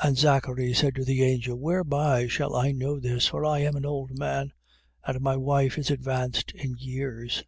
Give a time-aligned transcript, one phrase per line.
[0.00, 0.08] 1:18.
[0.08, 3.26] And Zachary said to the angel: Whereby shall I know this?
[3.28, 4.54] For I am an old man,
[5.06, 7.44] and my wife is advanced in years.